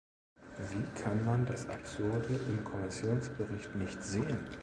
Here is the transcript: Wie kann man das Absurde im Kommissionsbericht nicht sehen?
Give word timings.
Wie 0.57 0.99
kann 1.03 1.23
man 1.25 1.45
das 1.45 1.69
Absurde 1.69 2.39
im 2.49 2.63
Kommissionsbericht 2.63 3.75
nicht 3.75 4.01
sehen? 4.01 4.39